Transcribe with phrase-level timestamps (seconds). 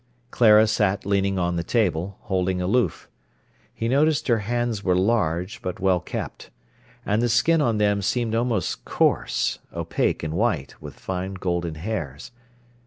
[0.31, 3.07] Clara sat leaning on the table, holding aloof.
[3.71, 6.49] He noticed her hands were large, but well kept.
[7.05, 12.31] And the skin on them seemed almost coarse, opaque, and white, with fine golden hairs.